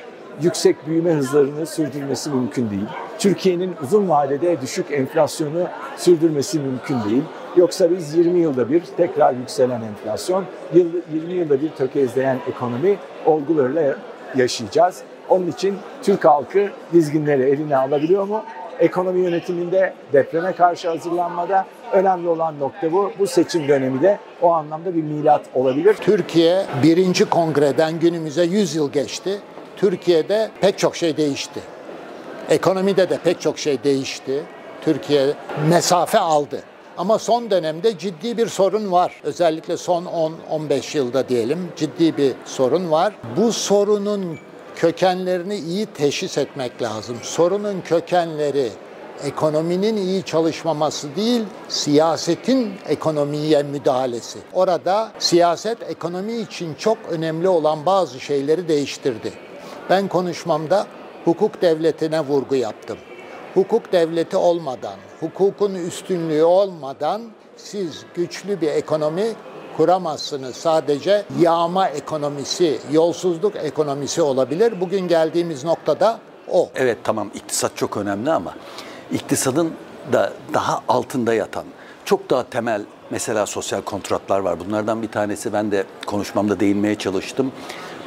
yüksek 0.41 0.87
büyüme 0.87 1.13
hızlarını 1.13 1.65
sürdürmesi 1.65 2.29
mümkün 2.29 2.69
değil. 2.69 2.85
Türkiye'nin 3.19 3.75
uzun 3.83 4.09
vadede 4.09 4.61
düşük 4.61 4.91
enflasyonu 4.91 5.67
sürdürmesi 5.97 6.59
mümkün 6.59 7.09
değil. 7.09 7.23
Yoksa 7.57 7.91
biz 7.91 8.15
20 8.15 8.39
yılda 8.39 8.69
bir 8.69 8.81
tekrar 8.97 9.33
yükselen 9.33 9.81
enflasyon, 9.81 10.45
yıl- 10.73 11.01
20 11.13 11.33
yılda 11.33 11.61
bir 11.61 11.69
tökezleyen 11.69 12.37
ekonomi 12.49 12.97
olgularıyla 13.25 13.95
yaşayacağız. 14.35 15.01
Onun 15.31 15.47
için 15.47 15.77
Türk 16.03 16.25
halkı 16.25 16.69
dizginleri 16.93 17.43
eline 17.43 17.77
alabiliyor 17.77 18.27
mu? 18.27 18.43
Ekonomi 18.79 19.19
yönetiminde, 19.19 19.93
depreme 20.13 20.51
karşı 20.51 20.89
hazırlanmada 20.89 21.65
önemli 21.91 22.27
olan 22.27 22.59
nokta 22.59 22.91
bu. 22.91 23.11
Bu 23.19 23.27
seçim 23.27 23.67
dönemi 23.67 24.01
de 24.01 24.19
o 24.41 24.51
anlamda 24.51 24.95
bir 24.95 25.03
milat 25.03 25.41
olabilir. 25.53 25.95
Türkiye 26.01 26.65
birinci 26.83 27.25
kongreden 27.25 27.99
günümüze 27.99 28.43
100 28.43 28.75
yıl 28.75 28.91
geçti. 28.91 29.39
Türkiye'de 29.77 30.49
pek 30.61 30.77
çok 30.77 30.95
şey 30.95 31.17
değişti. 31.17 31.59
Ekonomide 32.49 33.09
de 33.09 33.17
pek 33.23 33.41
çok 33.41 33.59
şey 33.59 33.83
değişti. 33.83 34.43
Türkiye 34.81 35.27
mesafe 35.69 36.19
aldı. 36.19 36.63
Ama 36.97 37.19
son 37.19 37.51
dönemde 37.51 37.97
ciddi 37.97 38.37
bir 38.37 38.47
sorun 38.47 38.91
var. 38.91 39.21
Özellikle 39.23 39.77
son 39.77 40.05
10-15 40.51 40.97
yılda 40.97 41.29
diyelim 41.29 41.67
ciddi 41.75 42.17
bir 42.17 42.33
sorun 42.45 42.91
var. 42.91 43.13
Bu 43.37 43.51
sorunun 43.51 44.39
kökenlerini 44.81 45.55
iyi 45.55 45.85
teşhis 45.85 46.37
etmek 46.37 46.81
lazım. 46.81 47.17
Sorunun 47.21 47.81
kökenleri 47.81 48.69
ekonominin 49.23 49.97
iyi 49.97 50.23
çalışmaması 50.23 51.15
değil, 51.15 51.43
siyasetin 51.67 52.73
ekonomiye 52.87 53.63
müdahalesi. 53.63 54.39
Orada 54.53 55.11
siyaset 55.19 55.89
ekonomi 55.89 56.33
için 56.33 56.73
çok 56.73 56.97
önemli 57.09 57.47
olan 57.49 57.85
bazı 57.85 58.19
şeyleri 58.19 58.67
değiştirdi. 58.67 59.33
Ben 59.89 60.07
konuşmamda 60.07 60.87
hukuk 61.25 61.61
devletine 61.61 62.21
vurgu 62.21 62.55
yaptım. 62.55 62.97
Hukuk 63.53 63.91
devleti 63.91 64.37
olmadan, 64.37 64.97
hukukun 65.19 65.75
üstünlüğü 65.75 66.43
olmadan 66.43 67.21
siz 67.57 68.05
güçlü 68.15 68.61
bir 68.61 68.67
ekonomi 68.67 69.27
kuramazsınız. 69.81 70.55
Sadece 70.55 71.23
yağma 71.39 71.87
ekonomisi, 71.87 72.79
yolsuzluk 72.91 73.55
ekonomisi 73.55 74.21
olabilir. 74.21 74.81
Bugün 74.81 75.07
geldiğimiz 75.07 75.63
noktada 75.63 76.19
o. 76.51 76.69
Evet 76.75 76.97
tamam 77.03 77.31
iktisat 77.33 77.77
çok 77.77 77.97
önemli 77.97 78.31
ama 78.31 78.55
iktisadın 79.11 79.73
da 80.13 80.33
daha 80.53 80.81
altında 80.87 81.33
yatan 81.33 81.63
çok 82.05 82.29
daha 82.29 82.43
temel 82.43 82.81
mesela 83.09 83.45
sosyal 83.45 83.81
kontratlar 83.81 84.39
var. 84.39 84.59
Bunlardan 84.59 85.01
bir 85.01 85.07
tanesi 85.07 85.53
ben 85.53 85.71
de 85.71 85.83
konuşmamda 86.05 86.59
değinmeye 86.59 86.95
çalıştım. 86.95 87.51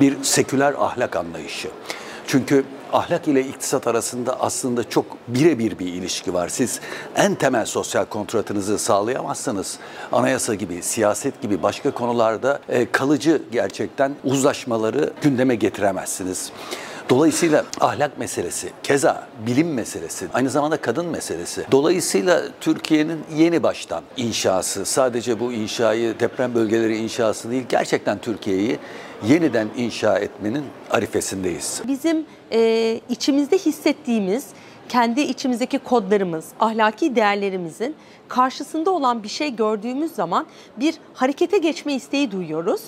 Bir 0.01 0.23
seküler 0.23 0.75
ahlak 0.79 1.17
anlayışı. 1.17 1.69
Çünkü 2.27 2.65
ahlak 2.95 3.29
ile 3.29 3.41
iktisat 3.41 3.87
arasında 3.87 4.41
aslında 4.41 4.91
çok 4.91 5.07
birebir 5.29 5.79
bir 5.79 5.87
ilişki 5.87 6.35
var. 6.35 6.49
Siz 6.49 6.81
en 7.17 7.35
temel 7.35 7.67
sosyal 7.67 8.05
kontratınızı 8.05 8.79
sağlayamazsanız 8.79 9.79
anayasa 10.13 10.55
gibi, 10.55 10.83
siyaset 10.83 11.43
gibi 11.43 11.63
başka 11.63 11.91
konularda 11.91 12.61
e, 12.69 12.91
kalıcı 12.93 13.43
gerçekten 13.53 14.15
uzlaşmaları 14.25 15.13
gündeme 15.23 15.55
getiremezsiniz. 15.55 16.53
Dolayısıyla 17.09 17.65
ahlak 17.81 18.19
meselesi, 18.19 18.71
keza 18.83 19.27
bilim 19.47 19.75
meselesi, 19.75 20.27
aynı 20.35 20.51
zamanda 20.51 20.77
kadın 20.77 21.07
meselesi. 21.07 21.67
Dolayısıyla 21.73 22.43
Türkiye'nin 22.61 23.21
yeni 23.37 23.63
baştan 23.63 24.05
inşası, 24.17 24.85
sadece 24.85 25.41
bu 25.41 25.53
inşayı, 25.53 26.21
deprem 26.21 26.55
bölgeleri 26.55 26.97
inşası 26.97 27.51
değil, 27.51 27.65
gerçekten 27.69 28.19
Türkiye'yi 28.19 28.79
yeniden 29.27 29.69
inşa 29.77 30.19
etmenin 30.19 30.65
arifesindeyiz. 30.91 31.83
Bizim 31.89 32.27
e, 32.53 33.01
içimizde 33.09 33.59
hissettiğimiz, 33.59 34.47
kendi 34.89 35.21
içimizdeki 35.21 35.79
kodlarımız, 35.79 36.47
ahlaki 36.61 37.17
değerlerimizin 37.17 37.97
karşısında 38.29 38.91
olan 38.91 39.23
bir 39.23 39.29
şey 39.29 39.57
gördüğümüz 39.57 40.13
zaman 40.13 40.47
bir 40.77 40.95
harekete 41.15 41.59
geçme 41.59 41.95
isteği 41.95 42.31
duyuyoruz. 42.31 42.83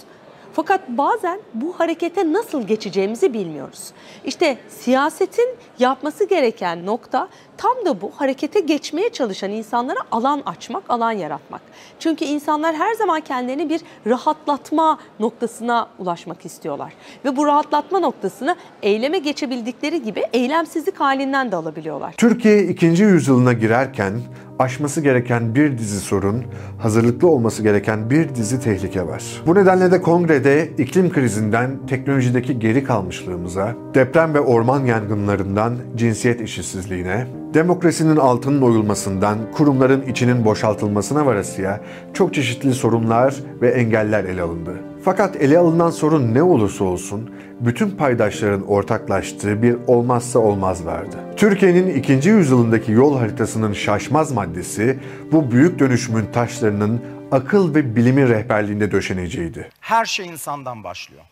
Fakat 0.57 0.89
bazen 0.89 1.41
bu 1.55 1.81
harekete 1.81 2.33
nasıl 2.33 2.63
geçeceğimizi 2.63 3.35
bilmiyoruz. 3.35 3.93
İşte 4.25 4.59
siyasetin 4.69 5.49
yapması 5.79 6.25
gereken 6.25 6.87
nokta 6.87 7.29
tam 7.57 7.73
da 7.87 8.01
bu 8.01 8.13
harekete 8.17 8.61
geçmeye 8.61 9.09
çalışan 9.09 9.51
insanlara 9.51 9.99
alan 10.13 10.43
açmak, 10.47 10.83
alan 10.89 11.13
yaratmak. 11.13 11.61
Çünkü 11.99 12.25
insanlar 12.25 12.75
her 12.75 12.95
zaman 12.95 13.21
kendilerini 13.21 13.71
bir 13.71 13.81
rahatlatma 14.07 14.99
noktasına 15.21 15.89
ulaşmak 15.99 16.47
istiyorlar. 16.47 16.93
Ve 17.25 17.37
bu 17.37 17.47
rahatlatma 17.47 17.99
noktasını 17.99 18.57
eyleme 18.83 19.19
geçebildikleri 19.19 20.03
gibi 20.03 20.23
eylemsizlik 20.33 21.01
halinden 21.01 21.53
de 21.53 21.57
alabiliyorlar. 21.57 22.15
Türkiye 22.17 22.65
2. 22.65 22.87
yüzyılına 22.87 23.53
girerken 23.53 24.21
aşması 24.59 25.01
gereken 25.01 25.55
bir 25.55 25.79
dizi 25.79 26.01
sorun, 26.01 26.45
hazırlıklı 26.79 27.29
olması 27.29 27.63
gereken 27.63 28.11
bir 28.11 28.35
dizi 28.35 28.61
tehlike 28.61 29.07
var. 29.07 29.23
Bu 29.47 29.55
nedenle 29.55 29.91
de 29.91 30.03
kongrede 30.03 30.69
iklim 30.79 31.13
krizinden 31.13 31.71
teknolojideki 31.87 32.59
geri 32.59 32.85
kalmışlığımıza, 32.85 33.75
deprem 33.95 34.35
ve 34.35 34.41
orman 34.41 34.85
yangınlarından 34.85 35.75
cinsiyet 35.97 36.41
eşitsizliğine, 36.41 37.27
demokrasinin 37.55 38.17
altının 38.17 38.63
oyulmasından 38.63 39.39
kurumların 39.53 40.03
içinin 40.03 40.45
boşaltılmasına 40.45 41.27
varasıya 41.27 41.81
çok 42.15 42.35
çeşitli 42.35 42.75
sorunlar 42.75 43.35
ve 43.63 43.71
engeller 43.71 44.25
ele 44.25 44.43
alındı. 44.43 44.73
Fakat 45.05 45.37
ele 45.37 45.59
alınan 45.59 45.91
sorun 45.91 46.35
ne 46.35 46.43
olursa 46.43 46.85
olsun 46.85 47.31
bütün 47.61 47.91
paydaşların 47.91 48.67
ortaklaştığı 48.67 49.63
bir 49.63 49.77
olmazsa 49.87 50.39
olmaz 50.39 50.87
vardı. 50.87 51.17
Türkiye'nin 51.37 51.95
ikinci 51.95 52.31
yüzyılındaki 52.31 52.93
yol 52.93 53.19
haritasının 53.19 53.73
şaşmaz 53.73 54.33
maddesi 54.33 54.99
bu 55.33 55.51
büyük 55.51 55.79
dönüşümün 55.79 56.33
taşlarının 56.33 57.03
akıl 57.33 57.75
ve 57.75 57.97
bilimin 57.97 58.29
rehberliğinde 58.29 58.93
döşeneceğiydi. 58.93 59.71
Her 59.81 60.05
şey 60.05 60.27
insandan 60.27 60.85
başlıyor. 60.85 61.23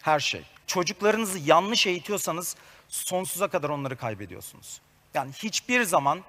Her 0.00 0.20
şey. 0.20 0.42
Çocuklarınızı 0.66 1.38
yanlış 1.38 1.86
eğitiyorsanız 1.86 2.56
sonsuza 2.88 3.48
kadar 3.48 3.68
onları 3.68 3.96
kaybediyorsunuz. 3.96 4.80
Yani 5.14 5.30
hiçbir 5.32 5.82
zaman 5.82 6.20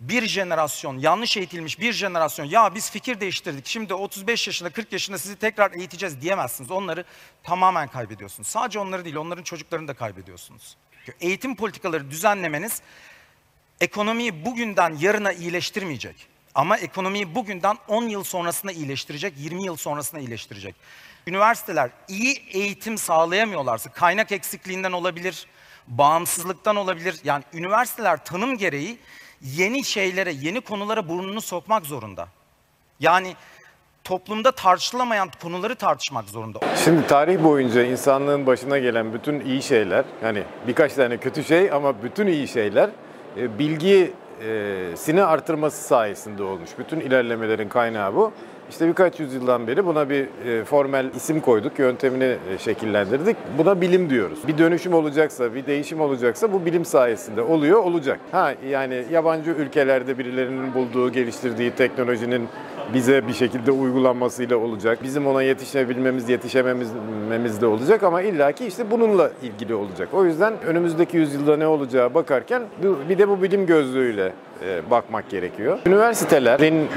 bir 0.00 0.26
jenerasyon, 0.26 0.98
yanlış 0.98 1.36
eğitilmiş 1.36 1.80
bir 1.80 1.92
jenerasyon 1.92 2.46
ya 2.46 2.74
biz 2.74 2.90
fikir 2.90 3.20
değiştirdik 3.20 3.66
şimdi 3.66 3.94
35 3.94 4.46
yaşında 4.46 4.70
40 4.70 4.92
yaşında 4.92 5.18
sizi 5.18 5.36
tekrar 5.36 5.72
eğiteceğiz 5.72 6.20
diyemezsiniz. 6.20 6.70
Onları 6.70 7.04
tamamen 7.42 7.88
kaybediyorsunuz. 7.88 8.48
Sadece 8.48 8.78
onları 8.78 9.04
değil 9.04 9.16
onların 9.16 9.42
çocuklarını 9.42 9.88
da 9.88 9.94
kaybediyorsunuz. 9.94 10.76
Eğitim 11.20 11.56
politikaları 11.56 12.10
düzenlemeniz 12.10 12.82
ekonomiyi 13.80 14.44
bugünden 14.44 14.96
yarına 15.00 15.32
iyileştirmeyecek. 15.32 16.26
Ama 16.54 16.76
ekonomiyi 16.76 17.34
bugünden 17.34 17.76
10 17.88 18.08
yıl 18.08 18.24
sonrasında 18.24 18.72
iyileştirecek, 18.72 19.34
20 19.36 19.64
yıl 19.64 19.76
sonrasında 19.76 20.20
iyileştirecek. 20.20 20.76
Üniversiteler 21.26 21.90
iyi 22.08 22.42
eğitim 22.50 22.98
sağlayamıyorlarsa 22.98 23.92
kaynak 23.92 24.32
eksikliğinden 24.32 24.92
olabilir, 24.92 25.46
bağımsızlıktan 25.86 26.76
olabilir. 26.76 27.20
Yani 27.24 27.44
üniversiteler 27.52 28.24
tanım 28.24 28.58
gereği 28.58 28.98
yeni 29.42 29.84
şeylere, 29.84 30.32
yeni 30.32 30.60
konulara 30.60 31.08
burnunu 31.08 31.40
sokmak 31.40 31.86
zorunda. 31.86 32.28
Yani 33.00 33.34
toplumda 34.04 34.52
tartışılamayan 34.52 35.30
konuları 35.42 35.74
tartışmak 35.74 36.28
zorunda. 36.28 36.58
Şimdi 36.84 37.06
tarih 37.06 37.44
boyunca 37.44 37.82
insanlığın 37.84 38.46
başına 38.46 38.78
gelen 38.78 39.12
bütün 39.12 39.40
iyi 39.40 39.62
şeyler, 39.62 40.04
yani 40.22 40.42
birkaç 40.66 40.94
tane 40.94 41.16
kötü 41.16 41.44
şey 41.44 41.72
ama 41.72 42.02
bütün 42.02 42.26
iyi 42.26 42.48
şeyler 42.48 42.90
e, 43.36 43.58
bilgisini 43.58 45.22
artırması 45.22 45.84
sayesinde 45.84 46.42
olmuş. 46.42 46.70
Bütün 46.78 47.00
ilerlemelerin 47.00 47.68
kaynağı 47.68 48.14
bu. 48.14 48.32
İşte 48.70 48.88
birkaç 48.88 49.20
yüzyıldan 49.20 49.66
beri 49.66 49.86
buna 49.86 50.10
bir 50.10 50.26
e, 50.46 50.64
formel 50.64 51.06
isim 51.16 51.40
koyduk, 51.40 51.78
yöntemini 51.78 52.24
e, 52.24 52.58
şekillendirdik. 52.58 53.36
Buna 53.58 53.80
bilim 53.80 54.10
diyoruz. 54.10 54.38
Bir 54.48 54.58
dönüşüm 54.58 54.94
olacaksa, 54.94 55.54
bir 55.54 55.66
değişim 55.66 56.00
olacaksa 56.00 56.52
bu 56.52 56.64
bilim 56.64 56.84
sayesinde 56.84 57.42
oluyor, 57.42 57.78
olacak. 57.84 58.20
Ha 58.32 58.54
yani 58.68 59.04
yabancı 59.12 59.50
ülkelerde 59.50 60.18
birilerinin 60.18 60.74
bulduğu, 60.74 61.12
geliştirdiği 61.12 61.70
teknolojinin 61.70 62.48
bize 62.94 63.28
bir 63.28 63.32
şekilde 63.32 63.70
uygulanmasıyla 63.70 64.56
olacak. 64.56 64.98
Bizim 65.02 65.26
ona 65.26 65.42
yetişebilmemiz, 65.42 66.28
yetişemememiz 66.28 67.60
de 67.60 67.66
olacak 67.66 68.02
ama 68.02 68.22
illaki 68.22 68.66
işte 68.66 68.90
bununla 68.90 69.30
ilgili 69.42 69.74
olacak. 69.74 70.08
O 70.12 70.24
yüzden 70.24 70.54
önümüzdeki 70.66 71.16
yüzyılda 71.16 71.56
ne 71.56 71.66
olacağı 71.66 72.14
bakarken 72.14 72.62
bir 73.08 73.18
de 73.18 73.28
bu 73.28 73.42
bilim 73.42 73.66
gözlüğüyle 73.66 74.32
e, 74.66 74.90
bakmak 74.90 75.30
gerekiyor. 75.30 75.78
Üniversitelerin 75.86 76.88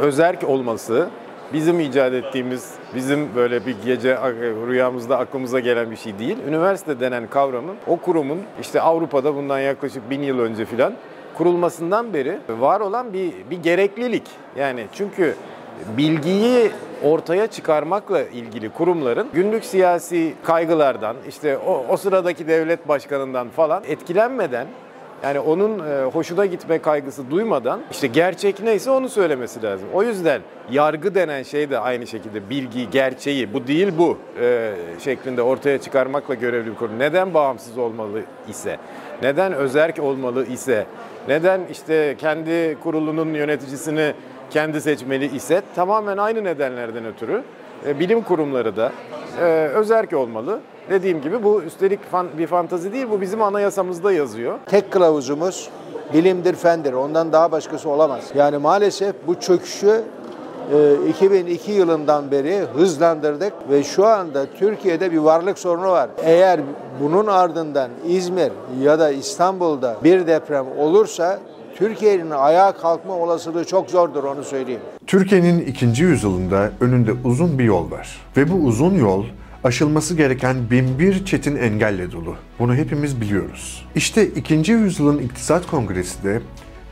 özerk 0.00 0.44
olması 0.44 1.08
bizim 1.52 1.80
icat 1.80 2.12
ettiğimiz, 2.12 2.74
bizim 2.94 3.34
böyle 3.36 3.66
bir 3.66 3.76
gece 3.84 4.18
rüyamızda 4.66 5.18
aklımıza 5.18 5.60
gelen 5.60 5.90
bir 5.90 5.96
şey 5.96 6.18
değil. 6.18 6.38
Üniversite 6.48 7.00
denen 7.00 7.26
kavramın 7.26 7.76
o 7.86 7.96
kurumun 7.96 8.38
işte 8.60 8.80
Avrupa'da 8.80 9.34
bundan 9.34 9.58
yaklaşık 9.60 10.10
bin 10.10 10.22
yıl 10.22 10.38
önce 10.38 10.64
filan 10.64 10.94
kurulmasından 11.34 12.14
beri 12.14 12.38
var 12.48 12.80
olan 12.80 13.12
bir, 13.12 13.32
bir 13.50 13.62
gereklilik. 13.62 14.24
Yani 14.56 14.86
çünkü 14.92 15.34
bilgiyi 15.96 16.70
ortaya 17.04 17.46
çıkarmakla 17.46 18.22
ilgili 18.22 18.70
kurumların 18.70 19.28
günlük 19.32 19.64
siyasi 19.64 20.34
kaygılardan, 20.44 21.16
işte 21.28 21.58
o, 21.58 21.84
o 21.88 21.96
sıradaki 21.96 22.48
devlet 22.48 22.88
başkanından 22.88 23.48
falan 23.48 23.82
etkilenmeden 23.88 24.66
yani 25.22 25.40
onun 25.40 25.78
e, 25.78 26.04
hoşuna 26.04 26.46
gitme 26.46 26.78
kaygısı 26.78 27.30
duymadan 27.30 27.80
işte 27.90 28.06
gerçek 28.06 28.60
neyse 28.60 28.90
onu 28.90 29.08
söylemesi 29.08 29.62
lazım. 29.62 29.88
O 29.94 30.02
yüzden 30.02 30.42
yargı 30.70 31.14
denen 31.14 31.42
şey 31.42 31.70
de 31.70 31.78
aynı 31.78 32.06
şekilde 32.06 32.50
bilgi, 32.50 32.90
gerçeği 32.90 33.52
bu 33.54 33.66
değil 33.66 33.92
bu 33.98 34.18
e, 34.40 34.74
şeklinde 35.04 35.42
ortaya 35.42 35.80
çıkarmakla 35.80 36.34
görevli 36.34 36.70
bir 36.70 36.74
kurum. 36.74 36.98
Neden 36.98 37.34
bağımsız 37.34 37.78
olmalı 37.78 38.22
ise, 38.48 38.76
neden 39.22 39.52
özerk 39.52 39.98
olmalı 39.98 40.46
ise, 40.46 40.86
neden 41.28 41.60
işte 41.70 42.16
kendi 42.18 42.78
kurulunun 42.82 43.34
yöneticisini 43.34 44.14
kendi 44.50 44.80
seçmeli 44.80 45.36
ise 45.36 45.62
tamamen 45.74 46.16
aynı 46.16 46.44
nedenlerden 46.44 47.06
ötürü 47.06 47.42
bilim 47.86 48.22
kurumları 48.22 48.76
da 48.76 48.92
e, 49.40 49.44
özerk 49.74 50.12
olmalı. 50.12 50.60
Dediğim 50.90 51.20
gibi 51.20 51.42
bu 51.42 51.62
üstelik 51.62 52.00
bir 52.38 52.46
fantazi 52.46 52.92
değil, 52.92 53.06
bu 53.10 53.20
bizim 53.20 53.42
anayasamızda 53.42 54.12
yazıyor. 54.12 54.58
Tek 54.66 54.90
kılavuzumuz 54.90 55.70
bilimdir, 56.12 56.54
fendir. 56.54 56.92
Ondan 56.92 57.32
daha 57.32 57.52
başkası 57.52 57.88
olamaz. 57.88 58.24
Yani 58.34 58.58
maalesef 58.58 59.14
bu 59.26 59.40
çöküşü 59.40 60.02
e, 60.72 61.08
2002 61.08 61.72
yılından 61.72 62.30
beri 62.30 62.58
hızlandırdık 62.74 63.52
ve 63.70 63.82
şu 63.82 64.06
anda 64.06 64.46
Türkiye'de 64.58 65.12
bir 65.12 65.18
varlık 65.18 65.58
sorunu 65.58 65.90
var. 65.90 66.10
Eğer 66.24 66.60
bunun 67.02 67.26
ardından 67.26 67.90
İzmir 68.06 68.52
ya 68.80 68.98
da 68.98 69.10
İstanbul'da 69.10 69.96
bir 70.04 70.26
deprem 70.26 70.66
olursa 70.78 71.38
Türkiye'nin 71.76 72.30
ayağa 72.30 72.72
kalkma 72.72 73.14
olasılığı 73.14 73.64
çok 73.64 73.90
zordur 73.90 74.24
onu 74.24 74.44
söyleyeyim. 74.44 74.80
Türkiye'nin 75.06 75.60
ikinci 75.60 76.02
yüzyılında 76.02 76.72
önünde 76.80 77.12
uzun 77.24 77.58
bir 77.58 77.64
yol 77.64 77.90
var. 77.90 78.20
Ve 78.36 78.50
bu 78.50 78.54
uzun 78.54 78.94
yol 78.94 79.24
aşılması 79.64 80.14
gereken 80.14 80.56
binbir 80.70 81.24
çetin 81.24 81.56
engelle 81.56 82.12
dolu. 82.12 82.34
Bunu 82.58 82.74
hepimiz 82.74 83.20
biliyoruz. 83.20 83.86
İşte 83.94 84.26
ikinci 84.26 84.72
yüzyılın 84.72 85.18
iktisat 85.18 85.66
kongresi 85.66 86.24
de 86.24 86.40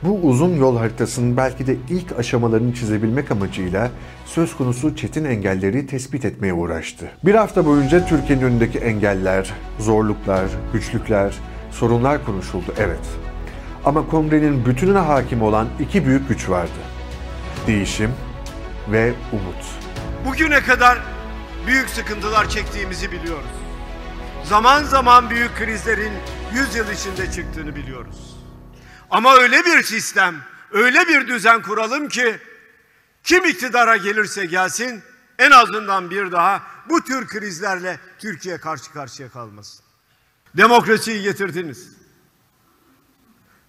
bu 0.02 0.28
uzun 0.28 0.56
yol 0.56 0.76
haritasının 0.76 1.36
belki 1.36 1.66
de 1.66 1.76
ilk 1.90 2.18
aşamalarını 2.18 2.74
çizebilmek 2.74 3.30
amacıyla 3.30 3.90
söz 4.26 4.56
konusu 4.56 4.96
çetin 4.96 5.24
engelleri 5.24 5.86
tespit 5.86 6.24
etmeye 6.24 6.52
uğraştı. 6.52 7.10
Bir 7.24 7.34
hafta 7.34 7.66
boyunca 7.66 8.06
Türkiye'nin 8.06 8.44
önündeki 8.44 8.78
engeller, 8.78 9.54
zorluklar, 9.78 10.44
güçlükler, 10.72 11.34
sorunlar 11.70 12.24
konuşuldu 12.24 12.74
evet. 12.78 13.29
Ama 13.84 14.06
kongrenin 14.06 14.66
bütününe 14.66 14.98
hakim 14.98 15.42
olan 15.42 15.68
iki 15.80 16.06
büyük 16.06 16.28
güç 16.28 16.48
vardı. 16.48 16.80
Değişim 17.66 18.14
ve 18.88 19.14
umut. 19.32 19.64
Bugüne 20.26 20.60
kadar 20.60 20.98
büyük 21.66 21.88
sıkıntılar 21.88 22.48
çektiğimizi 22.48 23.12
biliyoruz. 23.12 23.50
Zaman 24.44 24.84
zaman 24.84 25.30
büyük 25.30 25.56
krizlerin 25.56 26.12
100 26.54 26.76
yıl 26.76 26.90
içinde 26.90 27.32
çıktığını 27.32 27.76
biliyoruz. 27.76 28.36
Ama 29.10 29.34
öyle 29.34 29.64
bir 29.64 29.82
sistem, 29.82 30.34
öyle 30.72 31.08
bir 31.08 31.28
düzen 31.28 31.62
kuralım 31.62 32.08
ki 32.08 32.38
kim 33.24 33.44
iktidara 33.44 33.96
gelirse 33.96 34.46
gelsin 34.46 35.02
en 35.38 35.50
azından 35.50 36.10
bir 36.10 36.32
daha 36.32 36.62
bu 36.88 37.04
tür 37.04 37.26
krizlerle 37.26 38.00
Türkiye 38.18 38.58
karşı 38.58 38.92
karşıya 38.92 39.28
kalmasın. 39.28 39.84
Demokrasiyi 40.56 41.22
getirdiniz. 41.22 41.99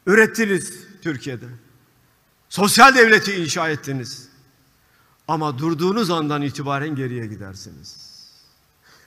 Ürettiniz 0.05 0.73
Türkiye'de. 1.01 1.45
Sosyal 2.49 2.95
devleti 2.95 3.33
inşa 3.33 3.69
ettiniz. 3.69 4.27
Ama 5.27 5.57
durduğunuz 5.57 6.09
andan 6.09 6.41
itibaren 6.41 6.95
geriye 6.95 7.27
gidersiniz. 7.27 8.11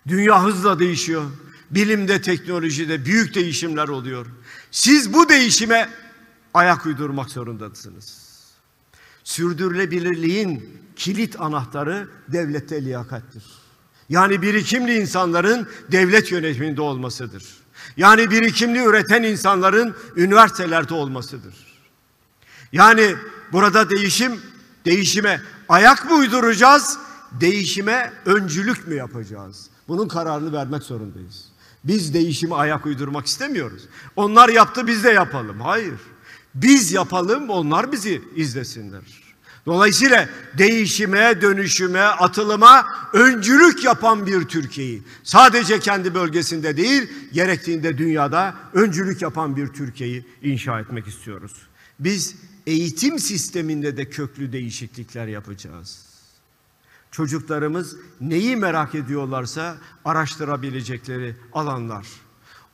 Dünya 0.09 0.45
hızla 0.45 0.79
değişiyor. 0.79 1.31
Bilimde, 1.71 2.23
teknolojide 2.23 3.05
büyük 3.05 3.35
değişimler 3.35 3.89
oluyor. 3.89 4.27
Siz 4.71 5.13
bu 5.13 5.29
değişime 5.29 5.91
ayak 6.55 6.87
uydurmak 6.87 7.31
zorundasınız. 7.31 8.25
Sürdürülebilirliğin 9.25 10.81
kilit 10.97 11.41
anahtarı 11.41 12.09
devlette 12.29 12.85
liyakattir. 12.85 13.45
Yani 14.09 14.43
birikimli 14.43 15.01
insanların 15.01 15.69
devlet 15.93 16.33
yönetiminde 16.33 16.81
olmasıdır. 16.81 17.45
Yani 17.97 18.31
birikimli 18.31 18.85
üreten 18.85 19.23
insanların 19.23 19.97
üniversitelerde 20.17 20.95
olmasıdır. 20.95 21.55
Yani 22.73 23.17
burada 23.53 23.91
değişim, 23.91 24.41
değişime 24.85 25.41
ayak 25.69 26.11
mı 26.11 26.17
uyduracağız, 26.17 26.99
değişime 27.41 28.13
öncülük 28.27 28.89
mü 28.89 28.95
yapacağız? 28.95 29.67
Bunun 29.89 30.09
kararını 30.09 30.53
vermek 30.53 30.83
zorundayız. 30.83 31.45
Biz 31.85 32.15
değişime 32.15 32.55
ayak 32.55 32.87
uydurmak 32.87 33.27
istemiyoruz. 33.27 33.83
Onlar 34.17 34.49
yaptı 34.49 34.87
biz 34.87 35.05
de 35.05 35.11
yapalım. 35.11 35.61
Hayır. 35.61 36.01
Biz 36.55 36.93
yapalım 36.93 37.51
onlar 37.51 37.93
bizi 37.93 38.23
izlesinler. 38.37 39.24
Dolayısıyla 39.67 40.29
değişime, 40.59 41.41
dönüşüme, 41.41 42.01
atılıma 42.01 42.87
öncülük 43.13 43.85
yapan 43.85 44.27
bir 44.27 44.45
Türkiye'yi 44.45 45.03
sadece 45.23 45.79
kendi 45.79 46.15
bölgesinde 46.15 46.77
değil, 46.77 47.11
gerektiğinde 47.33 47.99
dünyada 47.99 48.55
öncülük 48.73 49.23
yapan 49.23 49.57
bir 49.57 49.67
Türkiye'yi 49.69 50.27
inşa 50.43 50.81
etmek 50.81 51.07
istiyoruz. 51.07 51.53
Biz 51.99 52.35
eğitim 52.67 53.19
sisteminde 53.19 53.97
de 53.97 54.11
köklü 54.11 54.53
değişiklikler 54.53 55.27
yapacağız. 55.27 56.05
Çocuklarımız 57.11 57.97
neyi 58.21 58.57
merak 58.57 58.95
ediyorlarsa 58.95 59.77
araştırabilecekleri 60.05 61.37
alanlar. 61.53 62.07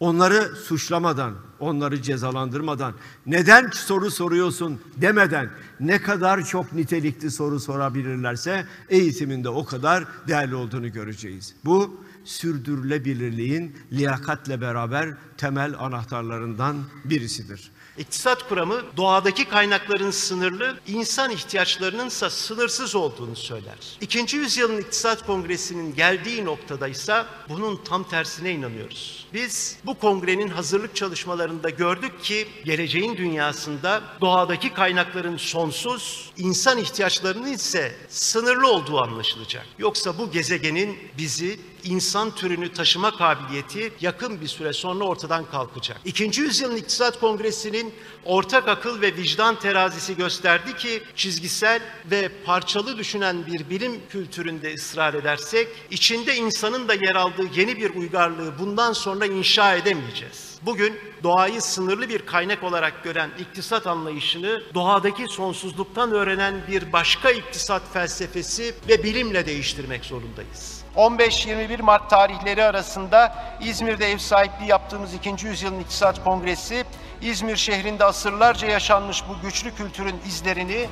Onları 0.01 0.57
suçlamadan, 0.57 1.35
onları 1.59 2.03
cezalandırmadan, 2.03 2.95
neden 3.27 3.71
soru 3.71 4.11
soruyorsun 4.11 4.81
demeden 4.97 5.51
ne 5.81 6.03
kadar 6.03 6.45
çok 6.45 6.73
nitelikli 6.73 7.31
soru 7.31 7.61
sorabilirlerse 7.61 8.67
eğitiminde 8.89 9.49
o 9.49 9.65
kadar 9.65 10.05
değerli 10.29 10.55
olduğunu 10.55 10.93
göreceğiz. 10.93 11.55
Bu 11.65 12.05
sürdürülebilirliğin 12.25 13.77
liyakatle 13.93 14.61
beraber 14.61 15.15
temel 15.37 15.75
anahtarlarından 15.79 16.77
birisidir. 17.05 17.71
İktisat 17.99 18.49
kuramı 18.49 18.83
doğadaki 18.97 19.45
kaynakların 19.45 20.11
sınırlı, 20.11 20.79
insan 20.87 21.31
ihtiyaçlarının 21.31 22.07
ise 22.07 22.31
sınırsız 22.31 22.95
olduğunu 22.95 23.37
söyler. 23.37 23.99
İkinci 24.01 24.37
yüzyılın 24.37 24.81
iktisat 24.81 25.27
kongresinin 25.27 25.95
geldiği 25.95 26.45
noktada 26.45 26.89
ise 26.89 27.25
bunun 27.49 27.77
tam 27.85 28.05
tersine 28.05 28.51
inanıyoruz. 28.51 29.27
Biz 29.35 29.77
bu 29.87 29.99
kongrenin 29.99 30.49
hazırlık 30.49 30.97
çalışmalarında 30.97 31.71
gördük 31.71 32.23
ki 32.23 32.49
geleceğin 32.65 33.17
dünyasında 33.17 34.03
doğadaki 34.21 34.73
kaynakların 34.75 35.37
sonsuz, 35.37 36.33
insan 36.37 36.79
ihtiyaçlarının 36.79 37.53
ise 37.53 37.95
sınırlı 38.09 38.73
olduğu 38.73 38.99
anlaşılacak. 39.01 39.67
Yoksa 39.79 40.19
bu 40.19 40.31
gezegenin 40.31 40.99
bizi 41.19 41.61
insan 41.85 42.35
türünü 42.35 42.73
taşıma 42.73 43.17
kabiliyeti 43.17 43.93
yakın 44.01 44.41
bir 44.41 44.49
süre 44.49 44.73
sonra 44.73 45.05
ortadan 45.05 45.45
kalkacak. 45.51 46.01
İkinci 46.05 46.43
yüzyılın 46.43 46.77
iktisat 46.77 47.21
kongresini 47.21 47.71
neslin 47.71 47.95
ortak 48.25 48.69
akıl 48.69 49.01
ve 49.01 49.17
vicdan 49.17 49.59
terazisi 49.59 50.17
gösterdi 50.17 50.77
ki 50.77 51.03
çizgisel 51.17 51.81
ve 52.11 52.29
parçalı 52.45 52.99
düşünen 52.99 53.47
bir 53.47 53.71
bilim 53.71 54.01
kültüründe 54.09 54.75
ısrar 54.75 55.15
edersek 55.15 55.69
içinde 55.91 56.37
insanın 56.37 56.89
da 56.89 56.95
yer 56.95 57.15
aldığı 57.15 57.47
yeni 57.55 57.77
bir 57.77 57.95
uygarlığı 57.95 58.59
bundan 58.59 58.93
sonra 58.93 59.27
inşa 59.27 59.77
edemeyeceğiz. 59.77 60.59
Bugün 60.63 61.01
doğayı 61.23 61.63
sınırlı 61.63 62.09
bir 62.09 62.19
kaynak 62.19 62.63
olarak 62.63 63.05
gören 63.05 63.31
iktisat 63.39 63.87
anlayışını 63.87 64.63
doğadaki 64.75 65.27
sonsuzluktan 65.29 66.13
öğrenen 66.13 66.55
bir 66.69 66.93
başka 66.93 67.31
iktisat 67.31 67.93
felsefesi 67.93 68.75
ve 68.89 69.03
bilimle 69.03 69.47
değiştirmek 69.47 70.05
zorundayız. 70.05 70.80
15-21 70.97 71.83
Mart 71.83 72.11
tarihleri 72.11 72.65
arasında 72.65 73.35
İzmir'de 73.61 74.11
ev 74.11 74.19
sahipliği 74.19 74.69
yaptığımız 74.69 75.15
2. 75.15 75.47
yüzyılın 75.47 75.81
İktisat 75.81 76.25
Kongresi, 76.25 76.85
İzmir 77.23 77.57
şehrinde 77.57 78.05
asırlarca 78.05 78.69
yaşanmış 78.69 79.23
bu 79.29 79.41
güçlü 79.43 79.75
kültürün 79.75 80.17
izlerini 80.27 80.89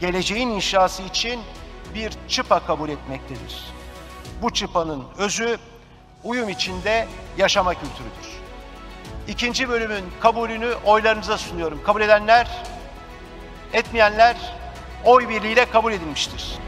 geleceğin 0.00 0.48
inşası 0.48 1.02
için 1.02 1.40
bir 1.94 2.12
çıpa 2.28 2.66
kabul 2.66 2.88
etmektedir. 2.88 3.64
Bu 4.42 4.52
çıpanın 4.52 5.04
özü 5.18 5.58
uyum 6.24 6.48
içinde 6.48 7.08
yaşama 7.38 7.74
kültürüdür. 7.74 8.42
İkinci 9.28 9.68
bölümün 9.68 10.04
kabulünü 10.20 10.74
oylarınıza 10.84 11.38
sunuyorum. 11.38 11.80
Kabul 11.84 12.00
edenler, 12.00 12.48
etmeyenler 13.72 14.36
oy 15.04 15.28
birliğiyle 15.28 15.64
kabul 15.64 15.92
edilmiştir. 15.92 16.58